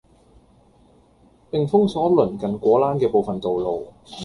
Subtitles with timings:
[1.51, 3.89] 並封鎖鄰近果欄嘅部分道路